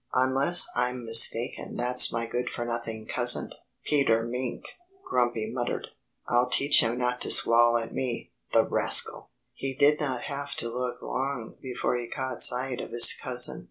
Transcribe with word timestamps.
"Unless 0.15 0.67
I'm 0.75 1.05
mistaken 1.05 1.75
that's 1.75 2.11
my 2.11 2.25
good 2.25 2.49
for 2.49 2.65
nothing 2.65 3.05
cousin, 3.05 3.51
Peter 3.85 4.23
Mink," 4.23 4.63
Grumpy 5.07 5.47
muttered. 5.53 5.89
"I'll 6.27 6.49
teach 6.49 6.81
him 6.81 6.97
not 6.97 7.21
to 7.21 7.29
squall 7.29 7.77
at 7.77 7.93
me 7.93 8.31
the 8.51 8.67
rascal!" 8.67 9.29
He 9.53 9.75
did 9.75 9.99
not 9.99 10.23
have 10.23 10.55
to 10.55 10.69
look 10.69 11.03
long 11.03 11.59
before 11.61 11.99
he 11.99 12.07
caught 12.07 12.41
sight 12.41 12.81
of 12.81 12.89
his 12.89 13.13
cousin. 13.13 13.59